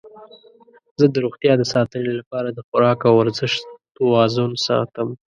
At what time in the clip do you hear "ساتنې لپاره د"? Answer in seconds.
1.73-2.59